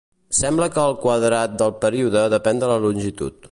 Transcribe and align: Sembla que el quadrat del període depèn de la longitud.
Sembla 0.37 0.69
que 0.77 0.85
el 0.91 0.95
quadrat 1.03 1.53
del 1.63 1.75
període 1.85 2.25
depèn 2.37 2.65
de 2.65 2.73
la 2.75 2.83
longitud. 2.87 3.49